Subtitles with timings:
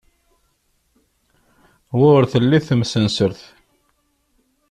[1.99, 3.39] Wer telli temsensert.